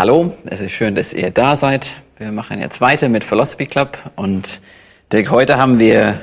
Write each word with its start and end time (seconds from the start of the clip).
Hallo, 0.00 0.32
es 0.46 0.62
ist 0.62 0.72
schön, 0.72 0.94
dass 0.94 1.12
ihr 1.12 1.30
da 1.30 1.56
seid. 1.56 1.90
Wir 2.16 2.32
machen 2.32 2.58
jetzt 2.58 2.80
weiter 2.80 3.10
mit 3.10 3.22
Philosophy 3.22 3.66
Club 3.66 3.98
und 4.16 4.62
Dirk, 5.12 5.30
heute 5.30 5.58
haben 5.58 5.78
wir 5.78 6.22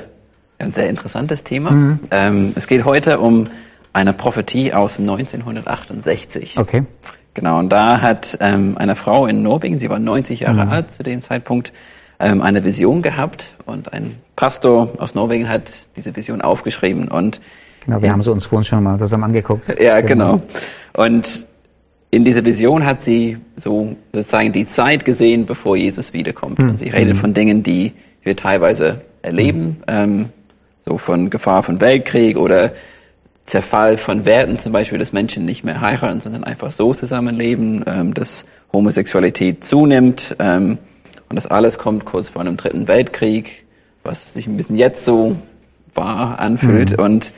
ein 0.58 0.72
sehr 0.72 0.90
interessantes 0.90 1.44
Thema. 1.44 1.70
Mhm. 1.70 2.00
Ähm, 2.10 2.52
es 2.56 2.66
geht 2.66 2.84
heute 2.84 3.20
um 3.20 3.46
eine 3.92 4.12
Prophetie 4.14 4.74
aus 4.74 4.98
1968. 4.98 6.58
Okay. 6.58 6.86
Genau, 7.34 7.60
und 7.60 7.68
da 7.68 8.00
hat 8.00 8.36
ähm, 8.40 8.76
eine 8.76 8.96
Frau 8.96 9.28
in 9.28 9.44
Norwegen, 9.44 9.78
sie 9.78 9.88
war 9.88 10.00
90 10.00 10.40
Jahre 10.40 10.64
mhm. 10.64 10.72
alt 10.72 10.90
zu 10.90 11.04
dem 11.04 11.20
Zeitpunkt, 11.20 11.72
ähm, 12.18 12.42
eine 12.42 12.64
Vision 12.64 13.00
gehabt 13.00 13.54
und 13.64 13.92
ein 13.92 14.18
Pastor 14.34 14.94
aus 14.98 15.14
Norwegen 15.14 15.48
hat 15.48 15.70
diese 15.94 16.16
Vision 16.16 16.42
aufgeschrieben 16.42 17.06
und 17.06 17.40
Genau, 17.86 18.02
wir 18.02 18.10
haben 18.10 18.22
sie 18.22 18.32
uns 18.32 18.44
vorhin 18.44 18.64
schon 18.64 18.82
mal 18.82 18.98
zusammen 18.98 19.22
angeguckt. 19.22 19.80
Ja, 19.80 20.00
genau. 20.00 20.42
Und 20.94 21.46
in 22.10 22.24
dieser 22.24 22.44
Vision 22.44 22.86
hat 22.86 23.02
sie 23.02 23.38
so 23.62 23.96
sozusagen 24.12 24.52
die 24.52 24.64
Zeit 24.64 25.04
gesehen, 25.04 25.46
bevor 25.46 25.76
Jesus 25.76 26.12
wiederkommt. 26.12 26.58
Mhm. 26.58 26.70
Und 26.70 26.78
sie 26.78 26.88
redet 26.88 27.16
mhm. 27.16 27.20
von 27.20 27.34
Dingen, 27.34 27.62
die 27.62 27.92
wir 28.22 28.36
teilweise 28.36 29.02
erleben, 29.22 29.64
mhm. 29.64 29.82
ähm, 29.88 30.28
so 30.84 30.96
von 30.96 31.30
Gefahr 31.30 31.62
von 31.62 31.80
Weltkrieg 31.80 32.38
oder 32.38 32.72
Zerfall 33.44 33.96
von 33.96 34.24
Werten, 34.24 34.58
zum 34.58 34.72
Beispiel, 34.72 34.98
dass 34.98 35.12
Menschen 35.12 35.44
nicht 35.44 35.64
mehr 35.64 35.80
heiraten, 35.80 36.20
sondern 36.20 36.44
einfach 36.44 36.72
so 36.72 36.94
zusammenleben, 36.94 37.84
ähm, 37.86 38.14
dass 38.14 38.44
Homosexualität 38.72 39.64
zunimmt. 39.64 40.36
Ähm, 40.38 40.78
und 41.28 41.36
das 41.36 41.46
alles 41.46 41.78
kommt 41.78 42.04
kurz 42.04 42.28
vor 42.28 42.40
einem 42.40 42.56
dritten 42.56 42.88
Weltkrieg, 42.88 43.64
was 44.02 44.34
sich 44.34 44.46
ein 44.46 44.56
bisschen 44.56 44.76
jetzt 44.76 45.04
so 45.04 45.36
wahr 45.94 46.38
anfühlt. 46.38 46.96
Mhm. 46.96 47.04
Und 47.04 47.32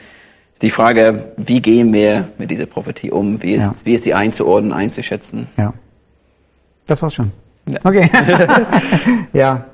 die 0.62 0.70
Frage, 0.70 1.32
wie 1.36 1.60
gehen 1.60 1.92
wir 1.92 2.28
mit 2.38 2.50
dieser 2.50 2.66
Prophetie 2.66 3.10
um? 3.10 3.42
Wie 3.42 3.54
ist, 3.54 3.62
ja. 3.62 3.74
wie 3.84 3.94
ist 3.94 4.04
die 4.04 4.14
einzuordnen, 4.14 4.72
einzuschätzen? 4.72 5.48
Ja. 5.56 5.72
Das 6.86 7.02
war's 7.02 7.14
schon. 7.14 7.32
Ja. 7.66 7.78
Okay. 7.84 8.10
ja. 9.32 9.66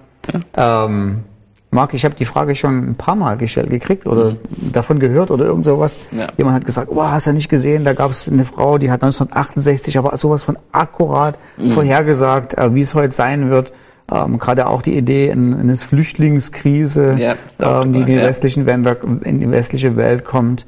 Ähm, 0.54 1.24
Marc, 1.70 1.94
ich 1.94 2.04
habe 2.04 2.14
die 2.14 2.24
Frage 2.24 2.54
schon 2.54 2.90
ein 2.90 2.94
paar 2.94 3.16
Mal 3.16 3.36
gestellt 3.36 3.70
gekriegt 3.70 4.06
oder 4.06 4.32
mhm. 4.32 4.72
davon 4.72 4.98
gehört 4.98 5.30
oder 5.30 5.44
irgend 5.44 5.64
sowas. 5.64 5.98
Ja. 6.12 6.28
Jemand 6.36 6.56
hat 6.56 6.64
gesagt, 6.64 6.88
oh, 6.90 7.02
hast 7.02 7.26
du 7.26 7.32
nicht 7.32 7.48
gesehen, 7.48 7.84
da 7.84 7.92
gab 7.92 8.12
es 8.12 8.30
eine 8.30 8.44
Frau, 8.44 8.78
die 8.78 8.90
hat 8.90 9.02
1968 9.02 9.98
aber 9.98 10.16
sowas 10.16 10.42
von 10.42 10.56
akkurat 10.72 11.38
mhm. 11.56 11.70
vorhergesagt, 11.70 12.56
äh, 12.56 12.74
wie 12.74 12.80
es 12.80 12.94
heute 12.94 13.12
sein 13.12 13.50
wird. 13.50 13.72
Ähm, 14.10 14.38
Gerade 14.38 14.68
auch 14.68 14.82
die 14.82 14.96
Idee 14.96 15.32
eines 15.32 15.82
Flüchtlingskrise, 15.82 17.16
ja, 17.18 17.34
ähm, 17.58 17.92
die 17.92 18.00
in 18.00 18.06
die, 18.06 18.16
westlichen 18.16 18.64
Länder, 18.64 18.96
in 19.02 19.40
die 19.40 19.50
westliche 19.50 19.96
Welt 19.96 20.24
kommt. 20.24 20.66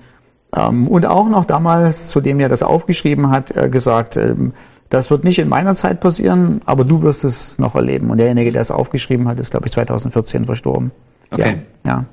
Ähm, 0.56 0.88
und 0.88 1.06
auch 1.06 1.28
noch 1.28 1.44
damals, 1.44 2.08
zu 2.08 2.20
dem 2.20 2.40
er 2.40 2.48
das 2.48 2.62
aufgeschrieben 2.62 3.30
hat, 3.30 3.56
äh, 3.56 3.68
gesagt, 3.68 4.16
ähm, 4.16 4.54
das 4.88 5.10
wird 5.10 5.22
nicht 5.22 5.38
in 5.38 5.48
meiner 5.48 5.74
Zeit 5.74 6.00
passieren, 6.00 6.62
aber 6.64 6.84
du 6.84 7.02
wirst 7.02 7.22
es 7.22 7.58
noch 7.58 7.74
erleben. 7.74 8.10
Und 8.10 8.18
derjenige, 8.18 8.50
der 8.50 8.62
es 8.62 8.70
aufgeschrieben 8.70 9.28
hat, 9.28 9.38
ist, 9.38 9.50
glaube 9.50 9.66
ich, 9.66 9.72
2014 9.72 10.46
verstorben. 10.46 10.90
Okay. 11.30 11.62
Ja. 11.84 11.90
ja. 11.90 12.04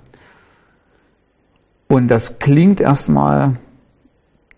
Und 1.88 2.10
das 2.10 2.40
klingt 2.40 2.82
erstmal 2.82 3.56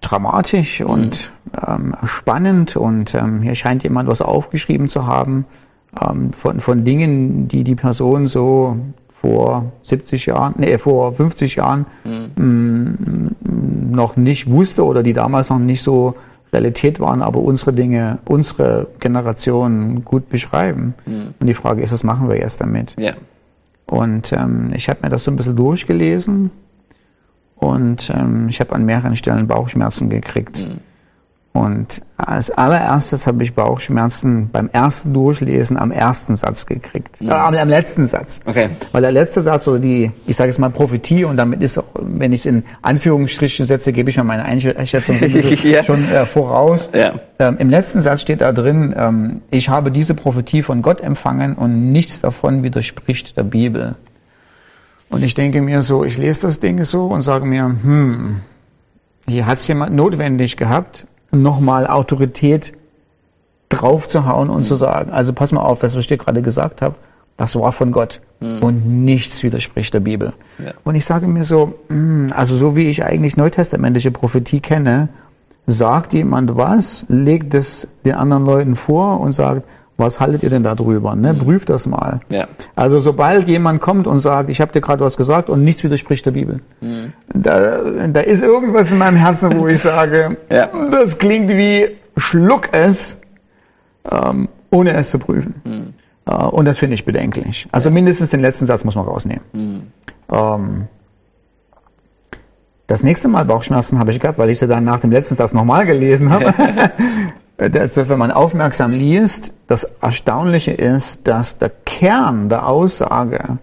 dramatisch 0.01 0.81
mhm. 0.81 0.87
und 0.87 1.31
ähm, 1.65 1.95
spannend 2.03 2.75
und 2.75 3.13
ähm, 3.15 3.41
hier 3.41 3.55
scheint 3.55 3.83
jemand 3.83 4.09
was 4.09 4.21
aufgeschrieben 4.21 4.89
zu 4.89 5.05
haben 5.05 5.45
ähm, 5.99 6.33
von, 6.33 6.59
von 6.59 6.83
Dingen, 6.83 7.47
die 7.47 7.63
die 7.63 7.75
Person 7.75 8.27
so 8.27 8.77
vor 9.13 9.71
70 9.83 10.27
Jahren, 10.27 10.55
nee, 10.57 10.77
vor 10.77 11.13
50 11.13 11.55
Jahren 11.55 11.85
mhm. 12.03 12.31
mh, 12.35 13.51
mm, 13.51 13.91
noch 13.91 14.15
nicht 14.15 14.49
wusste 14.49 14.85
oder 14.85 15.01
die 15.01 15.13
damals 15.13 15.49
noch 15.49 15.59
nicht 15.59 15.81
so 15.81 16.15
Realität 16.53 16.99
waren, 16.99 17.21
aber 17.21 17.39
unsere 17.39 17.73
Dinge, 17.73 18.19
unsere 18.25 18.87
Generation 18.99 20.05
gut 20.05 20.29
beschreiben. 20.29 20.93
Mhm. 21.05 21.33
Und 21.39 21.47
die 21.47 21.53
Frage 21.53 21.81
ist, 21.81 21.91
was 21.91 22.03
machen 22.03 22.29
wir 22.29 22.37
jetzt 22.37 22.61
damit? 22.61 22.95
Ja. 22.97 23.13
Und 23.85 24.31
ähm, 24.33 24.71
ich 24.75 24.89
habe 24.89 24.99
mir 25.01 25.09
das 25.09 25.23
so 25.23 25.31
ein 25.31 25.35
bisschen 25.35 25.55
durchgelesen 25.55 26.51
und 27.55 28.09
ähm, 28.09 28.47
ich 28.49 28.59
habe 28.59 28.75
an 28.75 28.85
mehreren 28.85 29.15
Stellen 29.15 29.47
Bauchschmerzen 29.47 30.09
gekriegt. 30.09 30.63
Mhm. 30.63 30.79
Und 31.53 32.03
als 32.17 32.51
allererstes 32.51 33.25
habe 33.25 33.41
ich 33.43 33.55
Bauchschmerzen 33.55 34.49
beim 34.51 34.69
ersten 34.71 35.11
Durchlesen 35.13 35.77
am 35.77 35.89
ersten 35.89 36.35
Satz 36.35 36.67
gekriegt. 36.67 37.19
Mhm. 37.19 37.29
Äh, 37.29 37.31
am, 37.31 37.55
am, 37.55 37.67
letzten 37.69 38.05
Satz. 38.05 38.41
Okay. 38.45 38.69
Weil 38.91 39.01
der 39.01 39.11
letzte 39.11 39.41
Satz 39.41 39.67
oder 39.67 39.79
die, 39.79 40.11
ich 40.27 40.37
sage 40.37 40.49
jetzt 40.49 40.59
mal 40.59 40.69
Prophetie 40.69 41.25
und 41.25 41.37
damit 41.37 41.63
ist 41.63 41.79
auch, 41.79 41.85
wenn 41.95 42.31
ich 42.31 42.41
es 42.41 42.45
in 42.45 42.63
Anführungsstrichen 42.83 43.65
setze, 43.65 43.91
gebe 43.91 44.09
ich 44.11 44.17
mal 44.17 44.23
meine 44.23 44.45
Einschätzung 44.45 45.17
ja. 45.63 45.83
schon 45.83 46.07
äh, 46.09 46.27
voraus. 46.27 46.89
Ja. 46.93 47.15
Ähm, 47.39 47.57
Im 47.57 47.71
letzten 47.71 48.01
Satz 48.01 48.21
steht 48.21 48.41
da 48.41 48.51
drin, 48.51 48.93
ähm, 48.95 49.41
ich 49.49 49.69
habe 49.69 49.91
diese 49.91 50.13
Prophetie 50.13 50.61
von 50.61 50.83
Gott 50.83 51.01
empfangen 51.01 51.55
und 51.55 51.91
nichts 51.91 52.21
davon 52.21 52.61
widerspricht 52.61 53.35
der 53.35 53.43
Bibel. 53.43 53.95
Und 55.09 55.23
ich 55.23 55.33
denke 55.33 55.61
mir 55.61 55.81
so, 55.81 56.03
ich 56.03 56.17
lese 56.17 56.41
das 56.41 56.59
Ding 56.59 56.83
so 56.83 57.07
und 57.07 57.21
sage 57.21 57.45
mir, 57.45 57.63
hm, 57.63 58.41
hier 59.27 59.45
hat 59.45 59.57
es 59.57 59.67
jemand 59.67 59.95
notwendig 59.95 60.57
gehabt, 60.57 61.07
nochmal 61.31 61.87
Autorität 61.87 62.73
draufzuhauen 63.69 64.49
und 64.49 64.59
mhm. 64.59 64.63
zu 64.63 64.75
sagen, 64.75 65.11
also 65.11 65.33
pass 65.33 65.51
mal 65.51 65.61
auf, 65.61 65.83
was 65.83 65.95
ich 65.95 66.07
dir 66.07 66.17
gerade 66.17 66.41
gesagt 66.41 66.81
habe, 66.81 66.95
das 67.35 67.55
war 67.55 67.71
von 67.71 67.91
Gott 67.91 68.21
mhm. 68.39 68.63
und 68.63 69.05
nichts 69.05 69.43
widerspricht 69.43 69.93
der 69.93 69.99
Bibel. 69.99 70.33
Ja. 70.57 70.73
Und 70.83 70.95
ich 70.95 71.05
sage 71.05 71.27
mir 71.27 71.43
so, 71.43 71.75
hm, 71.87 72.31
also 72.35 72.55
so 72.55 72.75
wie 72.75 72.89
ich 72.89 73.03
eigentlich 73.03 73.37
neutestamentliche 73.37 74.11
Prophetie 74.11 74.59
kenne, 74.59 75.09
sagt 75.67 76.13
jemand 76.13 76.55
was, 76.55 77.05
legt 77.09 77.53
es 77.53 77.87
den 78.05 78.15
anderen 78.15 78.45
Leuten 78.45 78.75
vor 78.75 79.19
und 79.19 79.33
sagt, 79.33 79.67
was 79.97 80.19
haltet 80.19 80.43
ihr 80.43 80.49
denn 80.49 80.63
da 80.63 80.75
drüber? 80.75 81.15
Ne? 81.15 81.33
Mhm. 81.33 81.39
Prüft 81.39 81.69
das 81.69 81.87
mal. 81.87 82.19
Ja. 82.29 82.47
Also 82.75 82.99
sobald 82.99 83.47
jemand 83.47 83.81
kommt 83.81 84.07
und 84.07 84.19
sagt, 84.19 84.49
ich 84.49 84.61
habe 84.61 84.71
dir 84.71 84.81
gerade 84.81 85.03
was 85.03 85.17
gesagt 85.17 85.49
und 85.49 85.63
nichts 85.63 85.83
widerspricht 85.83 86.25
der 86.25 86.31
Bibel, 86.31 86.61
mhm. 86.81 87.13
da, 87.33 87.81
da 88.07 88.21
ist 88.21 88.43
irgendwas 88.43 88.91
in 88.91 88.99
meinem 88.99 89.17
Herzen, 89.17 89.59
wo 89.59 89.67
ich 89.67 89.81
sage, 89.81 90.37
ja. 90.51 90.69
das 90.91 91.17
klingt 91.17 91.49
wie 91.49 91.97
schluck 92.15 92.69
es, 92.73 93.17
ähm, 94.09 94.49
ohne 94.69 94.93
es 94.93 95.09
zu 95.09 95.19
prüfen. 95.19 95.61
Mhm. 95.63 95.93
Äh, 96.27 96.45
und 96.45 96.65
das 96.65 96.77
finde 96.77 96.93
ich 96.93 97.03
bedenklich. 97.03 97.67
Also 97.71 97.89
mindestens 97.89 98.29
den 98.29 98.41
letzten 98.41 98.65
Satz 98.65 98.83
muss 98.83 98.95
man 98.95 99.05
rausnehmen. 99.05 99.43
Mhm. 99.53 99.81
Ähm, 100.31 100.87
das 102.85 103.03
nächste 103.03 103.27
Mal 103.27 103.43
Bauchschmerzen 103.45 103.99
habe 103.99 104.11
ich 104.11 104.19
gehabt, 104.19 104.37
weil 104.37 104.49
ich 104.49 104.59
sie 104.59 104.67
dann 104.67 104.85
nach 104.85 105.01
dem 105.01 105.11
letzten 105.11 105.35
Satz 105.35 105.53
nochmal 105.53 105.85
gelesen 105.85 106.29
habe. 106.29 106.53
dass, 107.57 107.97
wenn 107.97 108.19
man 108.19 108.31
aufmerksam 108.31 108.91
liest, 108.91 109.53
das 109.65 109.83
Erstaunliche 110.01 110.71
ist, 110.71 111.27
dass 111.27 111.57
der 111.57 111.69
Kern 111.69 112.49
der 112.49 112.67
Aussage 112.67 113.57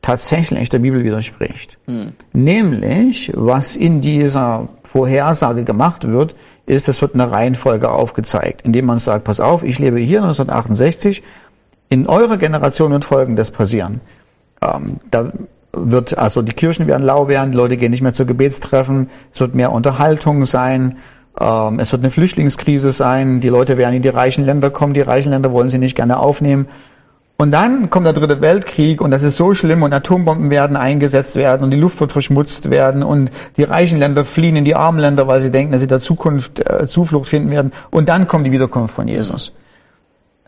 tatsächlich 0.00 0.68
der 0.68 0.80
Bibel 0.80 1.04
widerspricht. 1.04 1.78
Hm. 1.86 2.12
Nämlich, 2.32 3.32
was 3.34 3.76
in 3.76 4.00
dieser 4.00 4.68
Vorhersage 4.82 5.64
gemacht 5.64 6.06
wird, 6.06 6.34
ist, 6.66 6.88
es 6.88 7.00
wird 7.02 7.14
eine 7.14 7.30
Reihenfolge 7.30 7.90
aufgezeigt, 7.90 8.62
indem 8.62 8.86
man 8.86 8.98
sagt, 8.98 9.24
pass 9.24 9.40
auf, 9.40 9.62
ich 9.62 9.78
lebe 9.78 9.98
hier 9.98 10.22
1968, 10.22 11.22
in 11.88 12.06
eurer 12.06 12.36
Generation 12.36 12.92
wird 12.92 13.04
Folgendes 13.04 13.50
passieren. 13.50 14.00
Ähm, 14.60 15.00
da 15.10 15.32
wird, 15.72 16.16
also 16.16 16.42
die 16.42 16.52
Kirchen 16.52 16.86
werden 16.86 17.04
lau 17.04 17.28
werden, 17.28 17.52
Leute 17.52 17.76
gehen 17.76 17.90
nicht 17.90 18.02
mehr 18.02 18.12
zu 18.12 18.26
Gebetstreffen, 18.26 19.10
es 19.32 19.40
wird 19.40 19.54
mehr 19.54 19.72
Unterhaltung 19.72 20.44
sein, 20.44 20.98
es 21.34 21.92
wird 21.92 22.02
eine 22.02 22.10
Flüchtlingskrise 22.10 22.92
sein. 22.92 23.40
Die 23.40 23.48
Leute 23.48 23.78
werden 23.78 23.94
in 23.94 24.02
die 24.02 24.08
reichen 24.08 24.44
Länder 24.44 24.70
kommen. 24.70 24.94
Die 24.94 25.00
reichen 25.00 25.30
Länder 25.30 25.52
wollen 25.52 25.70
sie 25.70 25.78
nicht 25.78 25.96
gerne 25.96 26.18
aufnehmen. 26.18 26.68
Und 27.42 27.50
dann 27.50 27.90
kommt 27.90 28.06
der 28.06 28.12
dritte 28.12 28.40
Weltkrieg 28.40 29.00
und 29.00 29.10
das 29.10 29.24
ist 29.24 29.36
so 29.36 29.52
schlimm 29.52 29.82
und 29.82 29.92
Atombomben 29.92 30.50
werden 30.50 30.76
eingesetzt 30.76 31.34
werden 31.34 31.64
und 31.64 31.72
die 31.72 31.76
Luft 31.76 31.98
wird 31.98 32.12
verschmutzt 32.12 32.70
werden 32.70 33.02
und 33.02 33.32
die 33.56 33.64
reichen 33.64 33.98
Länder 33.98 34.24
fliehen 34.24 34.54
in 34.54 34.64
die 34.64 34.76
armen 34.76 35.00
Länder, 35.00 35.26
weil 35.26 35.40
sie 35.40 35.50
denken, 35.50 35.72
dass 35.72 35.80
sie 35.80 35.88
da 35.88 35.98
Zukunft, 35.98 36.60
äh, 36.60 36.86
Zuflucht 36.86 37.28
finden 37.28 37.50
werden. 37.50 37.72
Und 37.90 38.08
dann 38.08 38.28
kommt 38.28 38.46
die 38.46 38.52
Wiederkunft 38.52 38.94
von 38.94 39.08
Jesus. 39.08 39.52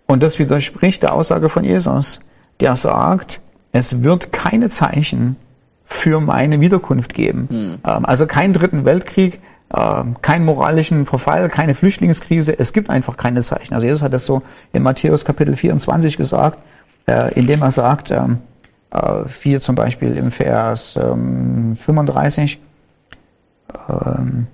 Und 0.06 0.22
das 0.22 0.38
widerspricht 0.38 1.02
der 1.02 1.14
Aussage 1.14 1.48
von 1.48 1.64
Jesus, 1.64 2.20
der 2.60 2.76
sagt, 2.76 3.40
es 3.72 4.04
wird 4.04 4.30
keine 4.30 4.68
Zeichen 4.68 5.34
für 5.82 6.20
meine 6.20 6.60
Wiederkunft 6.60 7.12
geben. 7.12 7.48
Hm. 7.50 7.78
Ähm, 7.84 8.06
also 8.06 8.26
keinen 8.26 8.52
dritten 8.52 8.84
Weltkrieg, 8.84 9.40
keinen 9.70 10.44
moralischen 10.44 11.04
Verfall, 11.04 11.48
keine 11.48 11.74
Flüchtlingskrise. 11.74 12.56
Es 12.56 12.72
gibt 12.72 12.90
einfach 12.90 13.16
keine 13.16 13.40
Zeichen. 13.40 13.74
Also 13.74 13.86
Jesus 13.86 14.02
hat 14.02 14.12
das 14.12 14.24
so 14.24 14.42
in 14.72 14.84
Matthäus 14.84 15.24
Kapitel 15.24 15.56
24 15.56 16.16
gesagt, 16.16 16.60
äh, 17.06 17.34
indem 17.34 17.62
er 17.62 17.70
sagt, 17.70 18.10
ähm, 18.10 18.38
äh, 18.90 19.24
4 19.26 19.60
zum 19.60 19.74
Beispiel 19.74 20.16
im 20.16 20.30
Vers 20.30 20.96
ähm, 20.96 21.76
35, 21.84 22.60
ähm, 23.88 24.46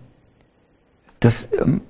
das, 1.20 1.50
ähm, 1.52 1.82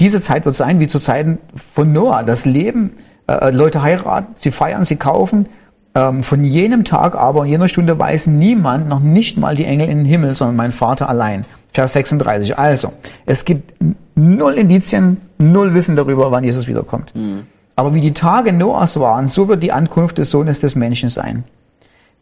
diese 0.00 0.20
Zeit 0.20 0.44
wird 0.44 0.54
sein 0.54 0.80
wie 0.80 0.88
zu 0.88 0.98
Zeiten 0.98 1.38
von 1.72 1.92
Noah. 1.92 2.24
Das 2.24 2.44
Leben, 2.44 2.98
äh, 3.26 3.50
Leute 3.50 3.82
heiraten, 3.82 4.34
sie 4.36 4.50
feiern, 4.50 4.84
sie 4.84 4.96
kaufen, 4.96 5.48
ähm, 5.94 6.22
von 6.22 6.44
jenem 6.44 6.84
Tag 6.84 7.14
aber 7.14 7.40
und 7.40 7.48
jener 7.48 7.68
Stunde 7.68 7.98
weiß 7.98 8.26
niemand, 8.26 8.88
noch 8.88 9.00
nicht 9.00 9.38
mal 9.38 9.54
die 9.54 9.64
Engel 9.64 9.88
in 9.88 9.98
den 9.98 10.06
Himmel, 10.06 10.36
sondern 10.36 10.56
mein 10.56 10.72
Vater 10.72 11.08
allein. 11.08 11.46
Vers 11.76 11.92
36. 11.92 12.56
Also, 12.56 12.94
es 13.26 13.44
gibt 13.44 13.74
null 14.14 14.54
Indizien, 14.54 15.18
null 15.36 15.74
Wissen 15.74 15.94
darüber, 15.94 16.30
wann 16.30 16.42
Jesus 16.42 16.66
wiederkommt. 16.66 17.14
Mhm. 17.14 17.42
Aber 17.76 17.92
wie 17.92 18.00
die 18.00 18.14
Tage 18.14 18.54
Noahs 18.54 18.98
waren, 18.98 19.28
so 19.28 19.48
wird 19.48 19.62
die 19.62 19.72
Ankunft 19.72 20.16
des 20.16 20.30
Sohnes 20.30 20.58
des 20.58 20.74
Menschen 20.74 21.10
sein. 21.10 21.44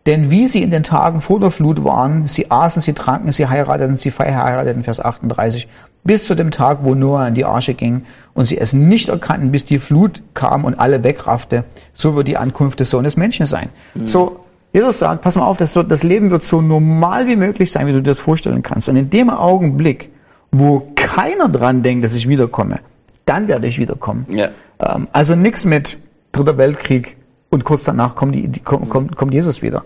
Denn 0.07 0.33
wie 0.33 0.49
sie 0.49 0.61
in 0.61 0.73
den 0.73 0.83
Tagen 0.83 1.21
vor 1.21 1.39
der 1.39 1.53
Flut 1.53 1.85
waren, 1.85 2.27
sie 2.27 2.51
aßen, 2.51 2.83
sie 2.83 2.95
tranken, 2.95 3.31
sie 3.31 3.47
heirateten, 3.47 3.97
sie 3.97 4.11
verheirateten, 4.11 4.83
Vers 4.83 4.99
38, 4.99 5.69
bis 6.03 6.27
zu 6.27 6.35
dem 6.35 6.51
Tag, 6.51 6.79
wo 6.83 6.97
Noah 6.97 7.29
in 7.29 7.35
die 7.35 7.45
Arche 7.45 7.75
ging 7.75 8.07
und 8.35 8.47
sie 8.47 8.59
es 8.59 8.73
nicht 8.73 9.09
erkannten, 9.09 9.53
bis 9.53 9.65
die 9.65 9.79
Flut 9.79 10.21
kam 10.35 10.65
und 10.65 10.81
alle 10.81 11.05
wegraffte, 11.05 11.63
so 11.95 12.17
wird 12.17 12.27
die 12.27 12.37
Ankunft 12.37 12.81
des 12.81 12.91
Sohnes 12.91 13.17
Menschen 13.17 13.47
sein. 13.47 13.69
Mhm. 13.95 14.09
So, 14.09 14.44
Jesus 14.75 14.99
sagt, 14.99 15.23
pass 15.23 15.37
mal 15.37 15.47
auf, 15.47 15.57
das, 15.57 15.73
das 15.73 16.03
Leben 16.03 16.33
wird 16.33 16.43
so 16.43 16.61
normal 16.61 17.29
wie 17.29 17.37
möglich 17.37 17.71
sein, 17.71 17.87
wie 17.87 17.93
du 17.93 17.99
dir 17.99 18.11
das 18.11 18.19
vorstellen 18.19 18.63
kannst. 18.63 18.89
Und 18.89 18.97
in 18.97 19.09
dem 19.09 19.31
Augenblick, 19.31 20.11
wo 20.51 20.89
keiner 20.97 21.49
dran 21.49 21.85
denkt, 21.85 22.05
dass 22.05 22.17
ich 22.17 22.29
wiederkomme, 22.29 22.81
dann 23.25 23.47
werde 23.47 23.69
ich 23.69 23.79
wiederkommen. 23.79 24.27
Ja. 24.31 24.49
Ähm, 24.81 25.07
also 25.13 25.37
nichts 25.37 25.65
mit 25.65 25.99
Dritter 26.33 26.59
Weltkrieg 26.59 27.17
und 27.51 27.65
kurz 27.65 27.85
danach 27.85 28.17
kommt, 28.17 28.35
die, 28.35 28.49
die, 28.49 28.59
kommt, 28.59 29.15
kommt 29.15 29.33
Jesus 29.33 29.63
wieder. 29.63 29.85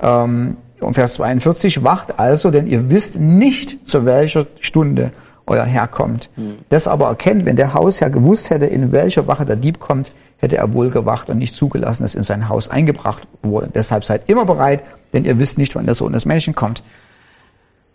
Ähm, 0.00 0.56
und 0.80 0.94
Vers 0.94 1.14
42, 1.14 1.84
wacht 1.84 2.18
also, 2.18 2.50
denn 2.50 2.66
ihr 2.66 2.88
wisst 2.88 3.20
nicht, 3.20 3.86
zu 3.86 4.06
welcher 4.06 4.46
Stunde 4.60 5.12
euer 5.46 5.64
Herr 5.64 5.86
kommt. 5.86 6.30
Mhm. 6.36 6.60
Das 6.70 6.88
aber 6.88 7.08
erkennt, 7.08 7.44
wenn 7.44 7.56
der 7.56 7.74
Hausherr 7.74 8.08
gewusst 8.08 8.48
hätte, 8.48 8.64
in 8.64 8.90
welcher 8.90 9.26
Wache 9.26 9.44
der 9.44 9.56
Dieb 9.56 9.80
kommt, 9.80 10.12
hätte 10.40 10.56
er 10.56 10.72
wohl 10.72 10.90
gewacht 10.90 11.30
und 11.30 11.38
nicht 11.38 11.54
zugelassen, 11.54 12.02
dass 12.02 12.14
in 12.14 12.22
sein 12.22 12.48
Haus 12.48 12.68
eingebracht 12.68 13.28
wurde. 13.42 13.70
Deshalb 13.72 14.04
seid 14.04 14.28
immer 14.28 14.44
bereit, 14.44 14.82
denn 15.12 15.24
ihr 15.24 15.38
wisst 15.38 15.58
nicht, 15.58 15.74
wann 15.74 15.86
der 15.86 15.94
Sohn 15.94 16.12
des 16.12 16.24
Menschen 16.24 16.54
kommt. 16.54 16.82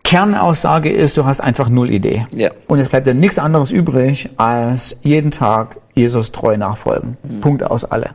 Kernaussage 0.03 0.92
ist, 0.92 1.18
du 1.18 1.25
hast 1.25 1.42
einfach 1.42 1.68
null 1.68 1.89
Idee. 1.89 2.27
Ja. 2.36 2.51
Und 2.68 2.77
es 2.77 2.89
bleibt 2.89 3.07
dir 3.07 3.15
nichts 3.15 3.39
anderes 3.39 3.71
übrig, 3.71 4.30
als 4.38 4.95
jeden 5.01 5.31
Tag 5.31 5.77
Jesus 5.95 6.31
treu 6.31 6.57
nachfolgen. 6.57 7.18
Mhm. 7.24 7.39
Punkt 7.39 7.63
aus 7.63 7.86
alle. 7.86 8.12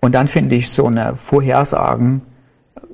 Und 0.00 0.14
dann 0.14 0.26
finde 0.26 0.54
ich 0.54 0.70
so 0.70 0.86
eine 0.86 1.14
Vorhersagen, 1.14 2.22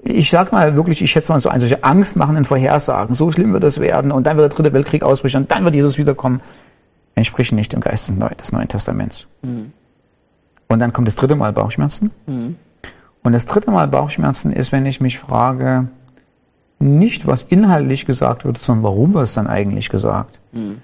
ich 0.03 0.31
sag 0.31 0.53
mal 0.53 0.75
wirklich, 0.77 1.01
ich 1.01 1.11
schätze 1.11 1.33
mal 1.33 1.39
so 1.39 1.49
ein, 1.49 1.61
solche 1.61 1.85
angstmachenden 1.85 2.45
Vorhersagen, 2.45 3.15
so 3.15 3.31
schlimm 3.31 3.53
wird 3.53 3.65
es 3.65 3.79
werden 3.81 4.11
und 4.11 4.27
dann 4.27 4.37
wird 4.37 4.51
der 4.51 4.57
dritte 4.57 4.73
Weltkrieg 4.73 5.03
ausbrechen 5.03 5.43
und 5.43 5.51
dann 5.51 5.65
wird 5.65 5.75
Jesus 5.75 5.97
wiederkommen, 5.97 6.41
entsprechen 7.15 7.55
nicht 7.55 7.73
dem 7.73 7.81
Geist 7.81 8.11
des 8.11 8.53
Neuen 8.53 8.69
Testaments. 8.69 9.29
Mhm. 9.43 9.73
Und 10.69 10.79
dann 10.81 10.93
kommt 10.93 11.09
das 11.09 11.17
dritte 11.17 11.37
Mal 11.37 11.53
Bauchschmerzen. 11.53 12.11
Mhm. 12.27 12.57
Und 13.23 13.33
das 13.33 13.47
dritte 13.47 13.71
Mal 13.71 13.89
Bauchschmerzen 13.89 14.53
ist, 14.53 14.73
wenn 14.73 14.87
ich 14.87 15.01
mich 15.01 15.19
frage, 15.19 15.89
nicht, 16.79 17.27
was 17.27 17.43
inhaltlich 17.43 18.07
gesagt 18.07 18.45
wird, 18.45 18.59
sondern 18.59 18.85
warum 18.85 19.15
wird 19.15 19.25
es 19.25 19.35
dann 19.35 19.49
eigentlich 19.49 19.89
gesagt. 19.89 20.41
Mhm. 20.53 20.83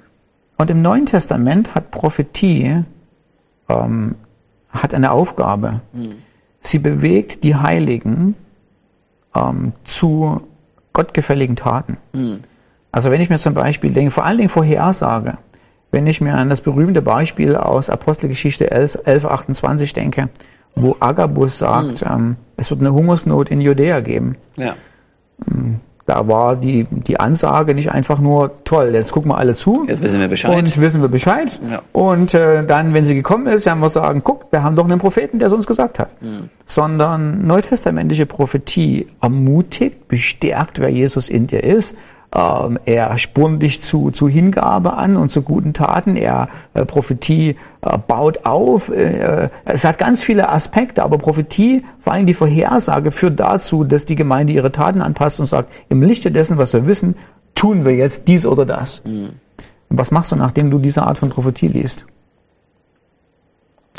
Und 0.58 0.70
im 0.70 0.82
Neuen 0.82 1.06
Testament 1.06 1.74
hat 1.74 1.90
Prophetie 1.90 2.84
ähm, 3.68 4.16
hat 4.70 4.94
eine 4.94 5.12
Aufgabe. 5.12 5.80
Mhm. 5.92 6.16
Sie 6.60 6.78
bewegt 6.78 7.44
die 7.44 7.56
Heiligen 7.56 8.34
ähm, 9.34 9.72
zu 9.84 10.42
gottgefälligen 10.92 11.56
Taten. 11.56 11.98
Mhm. 12.12 12.40
Also 12.90 13.10
wenn 13.10 13.20
ich 13.20 13.30
mir 13.30 13.38
zum 13.38 13.54
Beispiel 13.54 13.92
denke, 13.92 14.10
vor 14.10 14.24
allen 14.24 14.38
Dingen 14.38 14.48
Vorhersage, 14.48 15.38
wenn 15.94 16.08
ich 16.08 16.20
mir 16.20 16.34
an 16.34 16.50
das 16.50 16.60
berühmte 16.60 17.02
Beispiel 17.02 17.54
aus 17.54 17.88
Apostelgeschichte 17.88 18.74
11.28 18.74 19.94
denke, 19.94 20.28
wo 20.74 20.96
Agabus 20.98 21.58
sagt, 21.58 22.04
mhm. 22.04 22.12
ähm, 22.12 22.36
es 22.56 22.70
wird 22.70 22.80
eine 22.80 22.92
Hungersnot 22.92 23.48
in 23.48 23.60
Judäa 23.60 24.00
geben. 24.00 24.36
Ja. 24.56 24.74
Ähm, 25.48 25.78
da 26.06 26.26
war 26.26 26.56
die, 26.56 26.86
die 26.90 27.18
Ansage 27.18 27.74
nicht 27.74 27.92
einfach 27.92 28.18
nur 28.18 28.64
toll, 28.64 28.90
jetzt 28.92 29.12
gucken 29.12 29.30
wir 29.30 29.38
alle 29.38 29.54
zu. 29.54 29.86
Jetzt 29.86 30.02
wissen 30.02 30.18
wir 30.18 30.26
Bescheid. 30.26 30.54
Und 30.54 30.80
wissen 30.80 31.00
wir 31.00 31.08
Bescheid. 31.08 31.60
Ja. 31.70 31.82
Und 31.92 32.34
äh, 32.34 32.66
dann, 32.66 32.92
wenn 32.92 33.06
sie 33.06 33.14
gekommen 33.14 33.46
ist, 33.46 33.64
werden 33.64 33.78
wir 33.78 33.88
sagen, 33.88 34.22
guck, 34.24 34.50
wir 34.50 34.64
haben 34.64 34.74
doch 34.74 34.84
einen 34.84 34.98
Propheten, 34.98 35.38
der 35.38 35.46
es 35.46 35.54
uns 35.54 35.66
gesagt 35.66 36.00
hat. 36.00 36.20
Mhm. 36.20 36.50
Sondern 36.66 37.46
neutestamentliche 37.46 38.26
Prophetie 38.26 39.06
ermutigt, 39.22 40.08
bestärkt, 40.08 40.80
wer 40.80 40.90
Jesus 40.90 41.30
in 41.30 41.46
dir 41.46 41.62
ist 41.62 41.96
ähm, 42.34 42.78
er 42.84 43.16
spornt 43.18 43.62
dich 43.62 43.80
zu, 43.80 44.10
zu 44.10 44.28
Hingabe 44.28 44.94
an 44.94 45.16
und 45.16 45.30
zu 45.30 45.42
guten 45.42 45.72
Taten. 45.72 46.16
Er 46.16 46.48
äh, 46.74 46.84
Prophetie 46.84 47.56
äh, 47.82 47.98
baut 47.98 48.44
auf. 48.44 48.88
Äh, 48.90 49.50
es 49.64 49.84
hat 49.84 49.98
ganz 49.98 50.22
viele 50.22 50.48
Aspekte, 50.48 51.04
aber 51.04 51.18
Prophetie, 51.18 51.84
vor 52.00 52.12
allem 52.12 52.26
die 52.26 52.34
Vorhersage, 52.34 53.12
führt 53.12 53.38
dazu, 53.38 53.84
dass 53.84 54.04
die 54.04 54.16
Gemeinde 54.16 54.52
ihre 54.52 54.72
Taten 54.72 55.00
anpasst 55.00 55.38
und 55.38 55.46
sagt, 55.46 55.72
im 55.88 56.02
Lichte 56.02 56.32
dessen, 56.32 56.58
was 56.58 56.72
wir 56.72 56.86
wissen, 56.86 57.14
tun 57.54 57.84
wir 57.84 57.92
jetzt 57.92 58.26
dies 58.26 58.46
oder 58.46 58.66
das. 58.66 59.04
Mhm. 59.04 59.34
Was 59.88 60.10
machst 60.10 60.32
du, 60.32 60.36
nachdem 60.36 60.70
du 60.70 60.78
diese 60.78 61.04
Art 61.04 61.18
von 61.18 61.28
Prophetie 61.28 61.68
liest? 61.68 62.06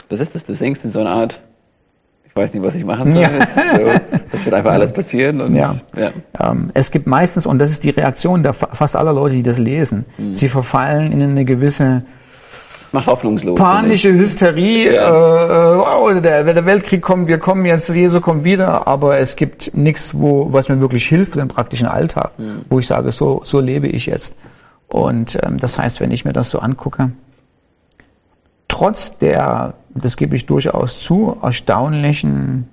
Was 0.10 0.20
ist 0.20 0.36
das? 0.36 0.44
Du 0.44 0.56
singst 0.56 0.84
in 0.84 0.92
so 0.92 1.00
einer 1.00 1.12
Art 1.12 1.42
ich 2.38 2.42
weiß 2.42 2.54
nicht, 2.54 2.64
was 2.64 2.76
ich 2.76 2.84
machen 2.84 3.14
soll. 3.14 3.22
Ja. 3.22 3.30
So, 3.78 4.00
das 4.30 4.44
wird 4.44 4.56
einfach 4.56 4.74
alles 4.74 4.92
passieren. 4.92 5.40
Und, 5.40 5.56
ja. 5.56 5.78
ja. 5.96 6.12
Ähm, 6.38 6.70
es 6.74 6.92
gibt 6.92 7.08
meistens, 7.08 7.46
und 7.46 7.60
das 7.60 7.72
ist 7.72 7.86
die 7.86 7.92
Reaktion 7.92 8.44
der 8.44 8.52
fast 8.52 8.98
aller 8.98 9.14
Leute, 9.14 9.36
die 9.36 9.44
das 9.44 9.58
lesen, 9.58 10.04
mhm. 10.18 10.34
sie 10.34 10.50
verfallen 10.50 11.14
in 11.14 11.22
eine 11.22 11.46
gewisse 11.46 12.04
Mach 12.92 13.08
hoffnungslos. 13.08 13.58
Panische 13.58 14.12
Hysterie, 14.12 14.96
ja. 14.96 15.76
äh, 15.76 15.78
wow, 15.78 16.22
der, 16.22 16.44
der 16.44 16.66
Weltkrieg 16.66 17.02
kommt, 17.02 17.30
wir 17.30 17.38
kommen 17.38 17.64
jetzt, 17.66 17.88
Jesus 17.96 18.22
kommt 18.22 18.44
wieder, 18.44 18.86
aber 18.86 19.18
es 19.18 19.38
gibt 19.38 19.74
nichts, 19.74 20.14
wo, 20.14 20.52
was 20.52 20.68
mir 20.68 20.82
wirklich 20.82 21.08
hilft 21.08 21.38
im 21.38 21.48
praktischen 21.48 21.88
Alltag, 21.88 22.38
mhm. 22.38 22.66
wo 22.70 22.80
ich 22.80 22.88
sage, 22.88 23.14
so, 23.14 23.44
so 23.46 23.62
lebe 23.62 23.88
ich 23.88 24.08
jetzt. 24.08 24.36
Und 24.90 25.38
ähm, 25.42 25.58
das 25.58 25.80
heißt, 25.80 26.02
wenn 26.02 26.12
ich 26.12 26.26
mir 26.26 26.34
das 26.34 26.50
so 26.50 26.60
angucke, 26.60 27.12
trotz 28.68 29.18
der, 29.20 29.76
das 29.96 30.18
gebe 30.18 30.36
ich 30.36 30.46
durchaus 30.46 31.02
zu, 31.02 31.38
erstaunlichen, 31.42 32.68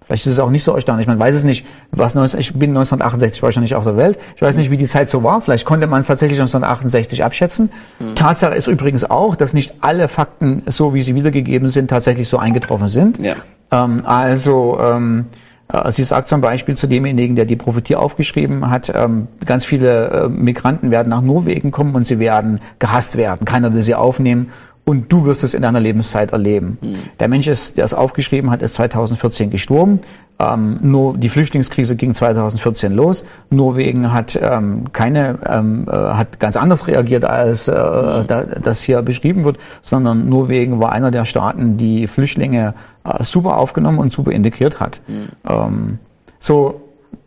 vielleicht 0.00 0.26
ist 0.26 0.32
es 0.32 0.38
auch 0.40 0.50
nicht 0.50 0.64
so 0.64 0.74
erstaunlich, 0.74 1.06
man 1.06 1.18
weiß 1.18 1.34
es 1.34 1.44
nicht, 1.44 1.64
was, 1.92 2.14
ich 2.34 2.52
bin 2.54 2.70
1968 2.70 3.42
wahrscheinlich 3.42 3.74
auf 3.74 3.84
der 3.84 3.96
Welt, 3.96 4.18
ich 4.34 4.42
weiß 4.42 4.56
nicht, 4.56 4.70
wie 4.70 4.76
die 4.76 4.86
Zeit 4.86 5.08
so 5.08 5.22
war, 5.22 5.40
vielleicht 5.40 5.64
konnte 5.64 5.86
man 5.86 6.00
es 6.00 6.08
tatsächlich 6.08 6.40
1968 6.40 7.24
abschätzen. 7.24 7.70
Mhm. 7.98 8.16
Tatsache 8.16 8.54
ist 8.54 8.66
übrigens 8.66 9.08
auch, 9.08 9.36
dass 9.36 9.54
nicht 9.54 9.74
alle 9.80 10.08
Fakten, 10.08 10.64
so 10.66 10.92
wie 10.92 11.02
sie 11.02 11.14
wiedergegeben 11.14 11.68
sind, 11.68 11.88
tatsächlich 11.88 12.28
so 12.28 12.38
eingetroffen 12.38 12.88
sind. 12.88 13.18
Ja. 13.18 13.36
Ähm, 13.70 14.04
also, 14.04 14.78
ähm, 14.80 15.26
äh, 15.72 15.90
Sie 15.92 16.02
sagt 16.02 16.28
zum 16.28 16.40
Beispiel 16.40 16.76
zu 16.76 16.86
demjenigen, 16.86 17.36
der 17.36 17.44
die 17.44 17.56
Prophetie 17.56 17.96
aufgeschrieben 17.96 18.70
hat, 18.70 18.90
ähm, 18.94 19.28
ganz 19.44 19.64
viele 19.64 20.08
äh, 20.08 20.28
Migranten 20.28 20.90
werden 20.90 21.08
nach 21.08 21.20
Norwegen 21.20 21.70
kommen 21.70 21.94
und 21.94 22.06
sie 22.06 22.18
werden 22.18 22.60
gehasst 22.78 23.16
werden. 23.16 23.44
Keiner 23.44 23.72
will 23.74 23.82
sie 23.82 23.94
aufnehmen 23.94 24.50
und 24.88 25.12
du 25.12 25.26
wirst 25.26 25.44
es 25.44 25.52
in 25.52 25.60
deiner 25.60 25.80
Lebenszeit 25.80 26.32
erleben. 26.32 26.78
Mhm. 26.80 26.94
Der 27.20 27.28
Mensch, 27.28 27.46
ist, 27.46 27.76
der 27.76 27.84
es 27.84 27.92
aufgeschrieben 27.92 28.50
hat, 28.50 28.62
ist 28.62 28.72
2014 28.72 29.50
gestorben. 29.50 30.00
Ähm, 30.38 30.78
nur 30.80 31.18
die 31.18 31.28
Flüchtlingskrise 31.28 31.94
ging 31.94 32.14
2014 32.14 32.94
los. 32.94 33.22
Norwegen 33.50 34.14
hat 34.14 34.38
ähm, 34.40 34.90
keine, 34.94 35.40
ähm, 35.46 35.86
äh, 35.86 35.92
hat 35.92 36.40
ganz 36.40 36.56
anders 36.56 36.86
reagiert, 36.86 37.26
als 37.26 37.68
äh, 37.68 37.72
mhm. 37.72 38.26
da, 38.28 38.44
das 38.44 38.80
hier 38.80 39.02
beschrieben 39.02 39.44
wird, 39.44 39.58
sondern 39.82 40.26
Norwegen 40.26 40.80
war 40.80 40.90
einer 40.90 41.10
der 41.10 41.26
Staaten, 41.26 41.76
die 41.76 42.06
Flüchtlinge 42.06 42.72
äh, 43.04 43.22
super 43.22 43.58
aufgenommen 43.58 43.98
und 43.98 44.14
super 44.14 44.32
integriert 44.32 44.80
hat. 44.80 45.02
Mhm. 45.06 45.98
so, 46.38 46.80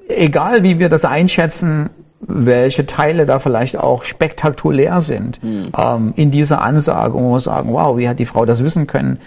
egal 0.08 0.64
wie 0.64 0.80
wir 0.80 0.90
das 0.90 1.06
einschätzen, 1.06 1.92
welche 2.22 2.86
Teile 2.86 3.26
da 3.26 3.40
vielleicht 3.40 3.78
auch 3.78 4.04
spektakulär 4.04 5.02
sind 5.02 5.44
mhm. 5.44 5.72
ähm, 5.78 6.14
in 6.16 6.32
dieser 6.32 6.62
Ansage, 6.62 7.16
wo 7.16 7.34
wir 7.34 7.40
sagen, 7.40 7.74
wow, 7.74 7.98
wie 7.98 8.08
hat 8.08 8.20
die 8.20 8.26
Frau 8.26 8.46
das 8.46 8.64
wissen 8.64 8.88
können? 8.88 9.20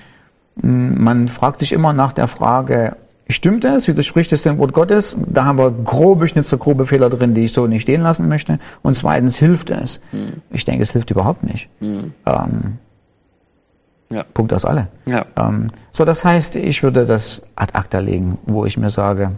Hm, 0.61 1.03
man 1.03 1.29
fragt 1.29 1.61
sich 1.61 1.73
immer 1.73 1.93
nach 1.93 2.13
der 2.13 2.29
Frage, 2.29 2.97
stimmt 3.29 3.65
das? 3.65 3.89
Widerspricht 3.89 4.33
es 4.33 4.43
dem 4.43 4.59
Wort 4.59 4.73
Gottes? 4.73 5.17
Da 5.27 5.45
haben 5.45 5.59
wir 5.59 5.71
grobe 5.71 6.29
Schnitzer, 6.29 6.57
grobe 6.57 6.87
Fehler 6.87 7.11
drin, 7.11 7.35
die 7.35 7.45
ich 7.45 7.53
so 7.53 7.67
nicht 7.67 7.83
stehen 7.83 8.03
lassen 8.03 8.29
möchte. 8.29 8.59
Und 8.83 8.95
zweitens, 8.95 9.37
hilft 9.37 9.71
es? 9.71 10.01
Mhm. 10.13 10.43
Ich 10.51 10.65
denke, 10.65 10.83
es 10.83 10.93
hilft 10.93 11.11
überhaupt 11.11 11.43
nicht. 11.43 11.69
Mhm. 11.81 12.13
Ähm, 12.27 12.79
ja. 14.11 14.25
Punkt 14.35 14.53
aus 14.53 14.65
alle. 14.65 14.89
Ja. 15.07 15.27
Ähm, 15.37 15.71
so, 15.91 16.05
das 16.05 16.25
heißt, 16.25 16.57
ich 16.57 16.83
würde 16.83 17.07
das 17.07 17.43
ad 17.57 17.75
acta 17.75 17.99
legen, 17.99 18.39
wo 18.47 18.65
ich 18.65 18.77
mir 18.77 18.91
sage, 18.91 19.33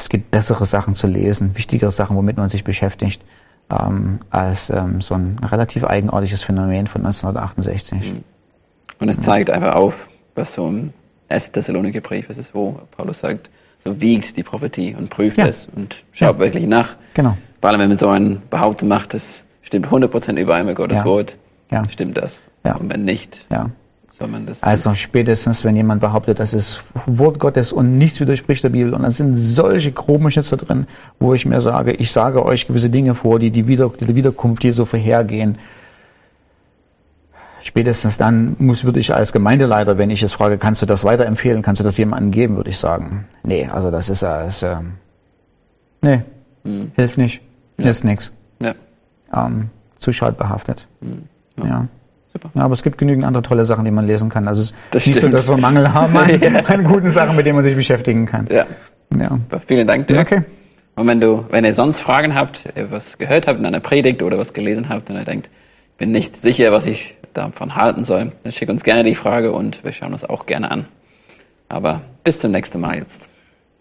es 0.00 0.08
gibt 0.08 0.30
bessere 0.30 0.64
Sachen 0.64 0.94
zu 0.94 1.06
lesen, 1.06 1.56
wichtigere 1.56 1.90
Sachen, 1.90 2.16
womit 2.16 2.36
man 2.36 2.48
sich 2.48 2.64
beschäftigt, 2.64 3.22
ähm, 3.70 4.20
als 4.30 4.70
ähm, 4.70 5.00
so 5.00 5.14
ein 5.14 5.38
relativ 5.38 5.84
eigenartiges 5.84 6.42
Phänomen 6.42 6.86
von 6.86 7.02
1968. 7.02 8.14
Mhm. 8.14 8.24
Und 8.98 9.08
es 9.08 9.20
zeigt 9.20 9.50
einfach 9.50 9.74
auf, 9.74 10.08
was 10.34 10.54
so 10.54 10.66
ein 10.66 10.92
1. 11.28 11.52
Thessaloniker 11.52 12.00
Brief 12.00 12.28
ist, 12.30 12.54
wo 12.54 12.80
Paulus 12.96 13.20
sagt, 13.20 13.50
so 13.84 14.00
wiegt 14.00 14.36
die 14.36 14.42
Prophetie 14.42 14.94
und 14.94 15.10
prüft 15.10 15.38
ja. 15.38 15.46
es 15.46 15.68
und 15.74 16.04
schaut 16.12 16.38
ja. 16.38 16.38
wirklich 16.38 16.66
nach. 16.66 16.96
Genau. 17.14 17.36
Vor 17.60 17.70
allem, 17.70 17.80
wenn 17.80 17.88
man 17.88 17.98
so 17.98 18.08
eine 18.08 18.36
Behauptung 18.50 18.88
macht, 18.88 19.14
das 19.14 19.44
stimmt 19.62 19.86
100% 19.86 20.38
überein 20.38 20.66
mit 20.66 20.76
Gottes 20.76 20.98
ja. 20.98 21.04
Wort, 21.04 21.36
stimmt 21.88 22.16
das. 22.16 22.38
Und 22.74 22.90
wenn 22.90 23.04
nicht, 23.04 23.46
also 24.60 24.94
spätestens, 24.94 25.64
wenn 25.64 25.76
jemand 25.76 26.00
behauptet, 26.00 26.38
das 26.38 26.52
ist 26.54 26.82
Wort 27.06 27.38
Gottes 27.38 27.72
und 27.72 27.98
nichts 27.98 28.20
widerspricht 28.20 28.62
der 28.64 28.68
Bibel. 28.70 28.92
Und 28.94 29.02
da 29.02 29.10
sind 29.10 29.36
solche 29.36 29.92
groben 29.92 30.30
Schütze 30.30 30.56
drin, 30.56 30.86
wo 31.18 31.32
ich 31.34 31.46
mir 31.46 31.60
sage, 31.60 31.92
ich 31.92 32.10
sage 32.12 32.44
euch 32.44 32.66
gewisse 32.66 32.90
Dinge 32.90 33.14
vor, 33.14 33.38
die 33.38 33.50
die, 33.50 33.66
Wieder 33.66 33.90
die 34.00 34.14
Wiederkunft 34.14 34.62
Jesu 34.64 34.84
vorhergehen. 34.84 35.58
spätestens 37.62 38.16
dann 38.16 38.56
muss, 38.58 38.84
würde 38.84 39.00
ich 39.00 39.14
als 39.14 39.32
Gemeindeleiter, 39.32 39.98
wenn 39.98 40.10
ich 40.10 40.22
es 40.22 40.32
frage, 40.32 40.56
kannst 40.58 40.80
du 40.82 40.86
das 40.86 41.04
weiterempfehlen, 41.04 41.62
kannst 41.62 41.80
du 41.80 41.84
das 41.84 41.96
jemandem 41.98 42.30
geben, 42.30 42.56
würde 42.56 42.70
ich 42.70 42.78
sagen, 42.78 43.26
nee, 43.42 43.66
also 43.66 43.90
das 43.90 44.08
ist, 44.08 44.22
das, 44.22 44.62
äh, 44.62 44.76
nee, 46.00 46.22
Hm. 46.64 46.92
hilft 46.96 47.18
nicht, 47.18 47.42
Ja. 47.78 47.90
ist 47.90 48.04
nix, 48.04 48.32
Ja. 48.60 48.74
ähm, 49.34 49.70
zu 49.96 50.12
schadbehaftet. 50.12 50.88
Hm. 51.02 51.24
Ja. 51.62 51.88
Super. 52.42 52.58
Ja, 52.58 52.64
aber 52.64 52.74
es 52.74 52.82
gibt 52.82 52.98
genügend 52.98 53.24
andere 53.24 53.42
tolle 53.42 53.64
Sachen, 53.64 53.84
die 53.84 53.90
man 53.90 54.06
lesen 54.06 54.28
kann. 54.28 54.48
Also 54.48 54.62
es 54.62 54.74
Das 54.90 55.02
ist 55.02 55.08
nicht 55.08 55.14
so, 55.16 55.20
stimmt. 55.20 55.34
dass 55.34 55.48
wir 55.48 55.56
Mangel 55.56 55.92
haben 55.92 56.16
an, 56.16 56.40
Ja. 56.40 56.50
an 56.66 56.84
guten 56.84 57.10
Sachen, 57.10 57.36
mit 57.36 57.46
denen 57.46 57.56
man 57.56 57.64
sich 57.64 57.74
beschäftigen 57.76 58.26
kann. 58.26 58.48
Ja. 58.50 58.66
Ja. 59.18 59.28
Super. 59.28 59.60
Vielen 59.66 59.86
Dank, 59.86 60.06
Dirk. 60.06 60.20
Okay. 60.32 60.42
Und 60.96 61.06
wenn 61.06 61.20
du, 61.20 61.46
wenn 61.50 61.64
ihr 61.64 61.74
sonst 61.74 62.00
Fragen 62.00 62.34
habt, 62.34 62.68
ihr 62.76 62.90
was 62.90 63.18
gehört 63.18 63.46
habt 63.46 63.58
in 63.58 63.66
einer 63.66 63.80
Predigt 63.80 64.22
oder 64.22 64.38
was 64.38 64.52
gelesen 64.52 64.88
habt 64.88 65.10
und 65.10 65.16
ihr 65.16 65.24
denkt, 65.24 65.48
ich 65.92 65.96
bin 65.98 66.12
nicht 66.12 66.36
sicher, 66.36 66.72
was 66.72 66.86
ich 66.86 67.14
davon 67.32 67.76
halten 67.76 68.04
soll, 68.04 68.32
dann 68.42 68.52
schickt 68.52 68.70
uns 68.70 68.84
gerne 68.84 69.04
die 69.04 69.14
Frage 69.14 69.52
und 69.52 69.84
wir 69.84 69.92
schauen 69.92 70.12
uns 70.12 70.24
auch 70.24 70.46
gerne 70.46 70.70
an. 70.70 70.86
Aber 71.68 72.02
bis 72.24 72.38
zum 72.40 72.50
nächsten 72.50 72.80
Mal 72.80 72.96
jetzt. 72.98 73.29